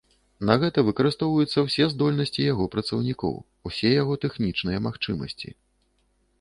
[0.49, 3.37] На гэта выкарыстоўваюцца ўсе здольнасці яго працаўнікоў,
[3.73, 5.49] усе яго тэхнічныя магчымасці.